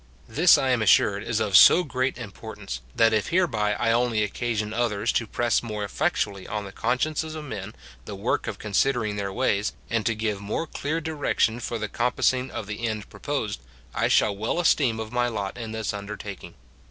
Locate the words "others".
4.73-5.11